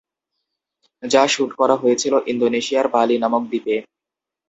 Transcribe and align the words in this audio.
যা 1.03 1.23
শুট 1.27 1.51
করা 1.55 1.75
হয়েছিল 1.75 2.13
ইন্দোনেশিয়ার 2.31 2.87
বালি 2.93 3.15
নামক 3.17 3.43
দ্বীপে। 3.49 3.75